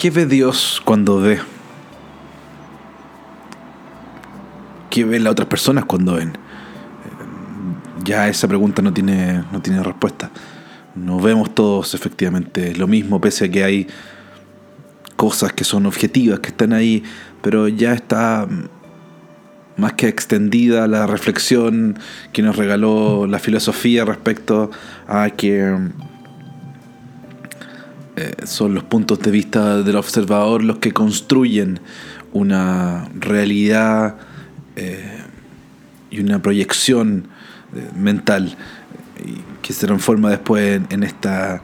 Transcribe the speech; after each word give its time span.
¿Qué 0.00 0.08
ve 0.08 0.24
Dios 0.24 0.80
cuando 0.82 1.20
ve? 1.20 1.38
¿Qué 4.88 5.04
ven 5.04 5.24
las 5.24 5.32
otras 5.32 5.46
personas 5.46 5.84
cuando 5.84 6.14
ven? 6.14 6.32
Ya 8.02 8.26
esa 8.26 8.48
pregunta 8.48 8.80
no 8.80 8.94
tiene, 8.94 9.44
no 9.52 9.60
tiene 9.60 9.82
respuesta. 9.82 10.30
No 10.94 11.20
vemos 11.20 11.54
todos 11.54 11.92
efectivamente 11.92 12.74
lo 12.76 12.86
mismo, 12.86 13.20
pese 13.20 13.44
a 13.44 13.50
que 13.50 13.62
hay 13.62 13.88
cosas 15.16 15.52
que 15.52 15.64
son 15.64 15.84
objetivas, 15.84 16.40
que 16.40 16.48
están 16.48 16.72
ahí, 16.72 17.02
pero 17.42 17.68
ya 17.68 17.92
está 17.92 18.48
más 19.76 19.92
que 19.92 20.08
extendida 20.08 20.86
la 20.86 21.06
reflexión 21.06 21.98
que 22.32 22.40
nos 22.40 22.56
regaló 22.56 23.26
la 23.26 23.38
filosofía 23.38 24.06
respecto 24.06 24.70
a 25.06 25.28
que 25.28 25.76
eh, 28.20 28.46
son 28.46 28.74
los 28.74 28.84
puntos 28.84 29.20
de 29.20 29.30
vista 29.30 29.82
del 29.82 29.96
observador 29.96 30.62
los 30.62 30.78
que 30.78 30.92
construyen 30.92 31.80
una 32.32 33.08
realidad 33.18 34.16
eh, 34.76 35.22
y 36.10 36.20
una 36.20 36.40
proyección 36.40 37.28
eh, 37.74 37.88
mental 37.96 38.56
que 39.62 39.72
se 39.72 39.86
transforma 39.86 40.30
después 40.30 40.80
en, 40.88 41.02
esta 41.02 41.62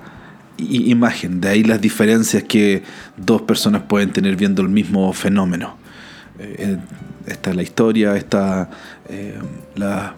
imagen. 0.58 1.40
De 1.40 1.48
ahí 1.48 1.64
las 1.64 1.80
diferencias 1.80 2.42
que 2.42 2.82
dos 3.16 3.42
personas 3.42 3.82
pueden 3.82 4.12
tener 4.12 4.36
viendo 4.36 4.60
el 4.62 4.68
mismo 4.68 5.12
fenómeno. 5.14 5.76
Esta 7.26 7.50
es 7.50 7.56
la 7.56 7.62
historia, 7.62 8.16
está 8.16 8.70
eh, 9.08 9.38
la 9.74 10.14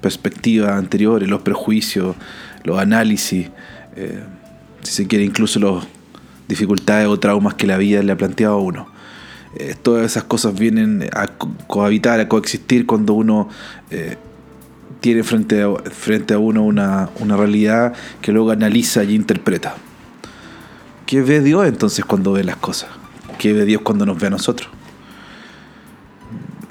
perspectiva 0.00 0.76
anterior, 0.76 1.26
los 1.26 1.40
prejuicios, 1.40 2.14
los 2.62 2.78
análisis, 2.78 3.48
eh, 3.96 4.22
si 4.86 4.92
se 4.92 5.06
quiere 5.06 5.24
incluso 5.24 5.60
las 5.60 5.86
dificultades 6.48 7.08
o 7.08 7.18
traumas 7.18 7.54
que 7.54 7.66
la 7.66 7.76
vida 7.76 8.02
le 8.02 8.12
ha 8.12 8.16
planteado 8.16 8.54
a 8.54 8.58
uno. 8.58 8.88
Eh, 9.56 9.74
todas 9.80 10.06
esas 10.06 10.24
cosas 10.24 10.58
vienen 10.58 11.08
a 11.12 11.26
cohabitar, 11.66 12.20
a 12.20 12.28
coexistir 12.28 12.86
cuando 12.86 13.14
uno 13.14 13.48
tiene 15.00 15.22
frente 15.22 15.62
a, 15.62 15.74
frente 15.90 16.34
a 16.34 16.38
uno 16.38 16.64
una, 16.64 17.10
una 17.20 17.36
realidad 17.36 17.94
que 18.20 18.32
luego 18.32 18.50
analiza 18.50 19.04
y 19.04 19.14
interpreta. 19.14 19.74
¿Qué 21.06 21.22
ve 21.22 21.40
Dios 21.40 21.66
entonces 21.66 22.04
cuando 22.04 22.32
ve 22.32 22.44
las 22.44 22.56
cosas? 22.56 22.90
¿Qué 23.38 23.52
ve 23.52 23.64
Dios 23.64 23.82
cuando 23.82 24.06
nos 24.06 24.18
ve 24.18 24.26
a 24.28 24.30
nosotros? 24.30 24.70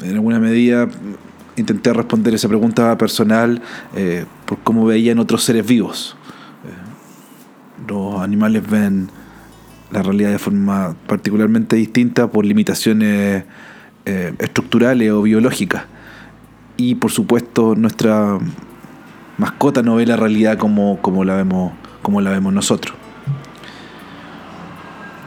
en 0.10 0.16
alguna 0.16 0.40
medida 0.40 0.88
intenté 1.56 1.94
responder 1.94 2.34
esa 2.34 2.48
pregunta 2.48 2.98
personal 2.98 3.62
eh, 3.96 4.26
por 4.46 4.60
cómo 4.60 4.86
veían 4.86 5.20
otros 5.20 5.44
seres 5.44 5.66
vivos. 5.66 6.16
Los 7.88 8.22
animales 8.22 8.70
ven 8.70 9.10
la 9.92 10.02
realidad 10.02 10.32
de 10.32 10.40
forma 10.40 10.96
particularmente 11.08 11.76
distinta 11.76 12.32
por 12.32 12.46
limitaciones 12.46 13.44
eh, 14.06 14.34
estructurales 14.40 15.12
o 15.12 15.22
biológicas. 15.22 15.84
Y 16.78 16.96
por 16.96 17.12
supuesto 17.12 17.76
nuestra 17.76 18.38
mascota 19.38 19.82
no 19.82 19.96
ve 19.96 20.06
la 20.06 20.16
realidad 20.16 20.58
como, 20.58 21.02
como, 21.02 21.24
la, 21.24 21.36
vemos, 21.36 21.74
como 22.02 22.22
la 22.22 22.32
vemos 22.32 22.54
nosotros 22.54 22.96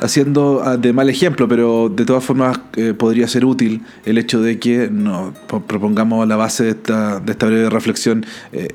haciendo 0.00 0.62
ah, 0.64 0.76
de 0.76 0.92
mal 0.92 1.08
ejemplo, 1.08 1.48
pero 1.48 1.88
de 1.88 2.04
todas 2.04 2.24
formas 2.24 2.60
eh, 2.76 2.94
podría 2.94 3.26
ser 3.28 3.44
útil 3.44 3.82
el 4.04 4.18
hecho 4.18 4.40
de 4.40 4.58
que 4.58 4.88
nos 4.90 5.34
propongamos 5.66 6.26
la 6.28 6.36
base 6.36 6.64
de 6.64 6.70
esta, 6.70 7.20
de 7.20 7.32
esta 7.32 7.46
breve 7.46 7.70
reflexión 7.70 8.24
eh, 8.52 8.68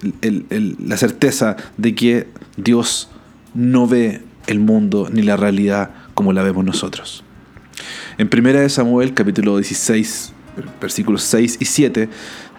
la 0.80 0.98
certeza 0.98 1.56
de 1.78 1.96
que 1.96 2.28
Dios 2.58 3.10
no 3.54 3.88
ve 3.88 4.22
el 4.48 4.60
mundo 4.60 5.10
ni 5.12 5.22
la 5.22 5.38
realidad 5.38 5.92
como 6.14 6.34
la 6.34 6.44
vemos 6.44 6.66
nosotros. 6.66 7.24
En 8.18 8.30
1 8.32 8.70
Samuel 8.70 9.14
capítulo 9.14 9.58
16, 9.58 10.34
versículos 10.80 11.24
6 11.24 11.58
y 11.60 11.66
7, 11.66 12.10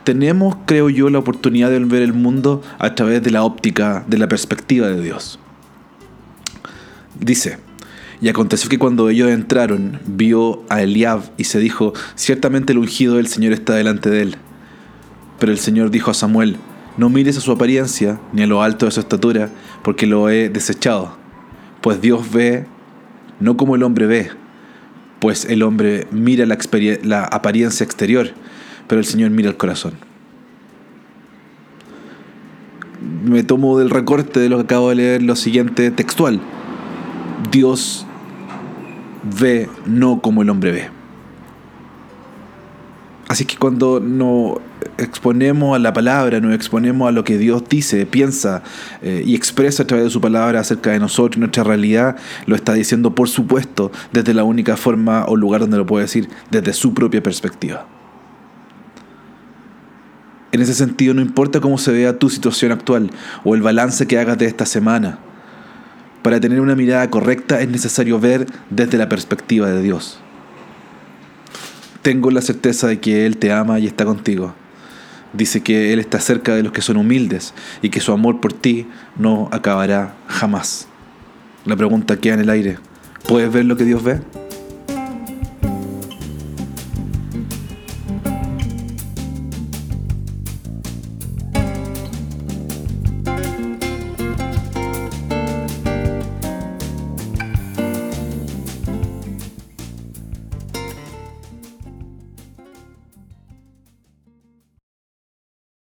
tenemos, 0.05 0.57
creo 0.67 0.91
yo, 0.91 1.09
la 1.11 1.19
oportunidad 1.19 1.71
de 1.71 1.79
ver 1.81 2.03
el 2.03 2.13
mundo 2.13 2.63
a 2.79 2.95
través 2.95 3.23
de 3.23 3.31
la 3.31 3.43
óptica, 3.43 4.05
de 4.07 4.19
la 4.19 4.29
perspectiva 4.29 4.89
de 4.89 5.01
Dios. 5.01 5.39
Dice, 7.19 7.59
y 8.21 8.29
aconteció 8.29 8.69
que 8.69 8.79
cuando 8.79 9.09
ellos 9.09 9.31
entraron, 9.31 10.01
vio 10.07 10.63
a 10.69 10.83
Eliab 10.83 11.23
y 11.37 11.45
se 11.45 11.59
dijo, 11.59 11.95
ciertamente 12.15 12.73
el 12.73 12.79
ungido 12.79 13.17
del 13.17 13.29
Señor 13.29 13.53
está 13.53 13.75
delante 13.75 14.11
de 14.11 14.23
él. 14.23 14.37
Pero 15.39 15.53
el 15.53 15.59
Señor 15.59 15.91
dijo 15.91 16.11
a 16.11 16.15
Samuel, 16.15 16.57
no 16.97 17.09
mires 17.09 17.37
a 17.37 17.41
su 17.41 17.53
apariencia 17.53 18.21
ni 18.33 18.43
a 18.43 18.47
lo 18.47 18.63
alto 18.63 18.87
de 18.87 18.93
su 18.93 19.01
estatura, 19.01 19.51
porque 19.83 20.07
lo 20.07 20.29
he 20.31 20.49
desechado. 20.49 21.17
Pues 21.81 22.01
Dios 22.01 22.33
ve 22.33 22.67
no 23.41 23.57
como 23.57 23.75
el 23.75 23.83
hombre 23.83 24.07
ve, 24.07 24.31
pues 25.21 25.45
el 25.47 25.63
hombre 25.63 26.07
mira 26.11 26.47
la, 26.47 27.25
apariencia 27.25 27.85
exterior, 27.85 28.31
pero 28.87 29.01
el 29.01 29.07
Señor 29.07 29.31
mira 29.31 29.49
el 29.49 29.57
corazón. 29.57 29.95
Me 33.25 33.43
tomo 33.43 33.79
del 33.79 33.91
recorte 33.91 34.39
de 34.39 34.49
lo 34.49 34.57
que 34.59 34.65
acabo 34.65 34.91
de 34.91 34.97
leer 34.97 35.23
lo 35.23 35.35
siguiente 35.37 35.91
textual. 35.91 36.41
Dios 37.51 38.07
ve 39.39 39.69
no 39.87 40.21
como 40.21 40.43
el 40.43 40.51
hombre 40.51 40.73
ve. 40.73 40.94
Así 43.29 43.47
que 43.47 43.57
cuando 43.57 44.01
nos 44.01 44.59
exponemos 44.99 45.75
a 45.75 45.79
la 45.79 45.93
palabra, 45.93 46.41
nos 46.41 46.55
exponemos 46.55 47.09
a 47.09 47.13
lo 47.13 47.25
que 47.25 47.39
Dios 47.39 47.65
dice, 47.69 48.05
piensa 48.05 48.63
eh, 49.03 49.23
y 49.25 49.35
expresa 49.35 49.85
a 49.85 49.87
través 49.87 50.05
de 50.05 50.11
su 50.11 50.21
palabra 50.21 50.61
acerca 50.61 50.91
de 50.91 50.99
nosotros, 50.99 51.39
nuestra 51.39 51.65
realidad, 51.65 52.17
lo 52.47 52.55
está 52.55 52.75
diciendo 52.75 53.15
por 53.15 53.29
supuesto 53.29 53.91
desde 54.13 54.35
la 54.35 54.45
única 54.45 54.77
forma 54.77 55.25
o 55.27 55.37
lugar 55.37 55.63
donde 55.63 55.79
lo 55.79 55.87
puede 55.87 56.05
decir, 56.05 56.29
desde 56.51 56.75
su 56.75 56.93
propia 56.93 57.23
perspectiva. 57.23 57.87
En 60.53 60.61
ese 60.61 60.75
sentido, 60.75 61.15
no 61.15 61.23
importa 61.23 61.61
cómo 61.61 61.79
se 61.79 61.93
vea 61.93 62.19
tu 62.19 62.29
situación 62.31 62.73
actual 62.73 63.11
o 63.43 63.55
el 63.55 63.63
balance 63.63 64.07
que 64.07 64.19
hagas 64.19 64.39
de 64.39 64.47
esta 64.47 64.67
semana, 64.67 65.19
para 66.23 66.41
tener 66.41 66.61
una 66.61 66.75
mirada 66.75 67.11
correcta 67.11 67.61
es 67.61 67.69
necesario 67.69 68.21
ver 68.21 68.47
desde 68.71 68.97
la 68.97 69.09
perspectiva 69.09 69.69
de 69.69 69.83
Dios. 69.83 70.24
Tengo 72.05 72.31
la 72.31 72.43
certeza 72.43 72.87
de 72.87 73.01
que 73.01 73.25
Él 73.25 73.39
te 73.39 73.51
ama 73.51 73.79
y 73.79 73.87
está 73.87 74.05
contigo. 74.05 74.55
Dice 75.33 75.63
que 75.63 75.95
Él 75.95 75.99
está 75.99 76.21
cerca 76.21 76.55
de 76.55 76.63
los 76.63 76.71
que 76.71 76.83
son 76.83 76.99
humildes 76.99 77.55
y 77.81 77.89
que 77.89 78.01
su 78.01 78.13
amor 78.13 78.43
por 78.43 78.53
ti 78.53 78.87
no 79.17 79.49
acabará 79.53 80.15
jamás. 80.29 80.87
La 81.65 81.77
pregunta 81.77 82.19
queda 82.19 82.35
en 82.35 82.41
el 82.41 82.51
aire. 82.51 82.77
¿Puedes 83.27 83.51
ver 83.51 83.65
lo 83.65 83.79
que 83.79 83.85
Dios 83.85 84.05
ve? 84.05 84.21